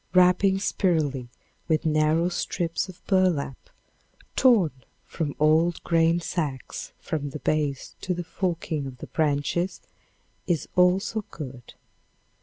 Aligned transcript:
Wrapping 0.15 0.57
spirally 0.57 1.27
with 1.67 1.85
narrow 1.85 2.27
strips 2.29 2.89
of 2.89 3.05
burlap, 3.05 3.69
torn 4.35 4.71
from 5.05 5.35
old 5.39 5.83
grain 5.83 6.19
sacks, 6.19 6.91
from 6.97 7.29
the 7.29 7.37
base 7.37 7.93
to 8.01 8.15
the 8.15 8.23
forking 8.23 8.87
of 8.87 8.97
the 8.97 9.05
branches, 9.05 9.79
is 10.47 10.67
also 10.75 11.23
good. 11.29 11.75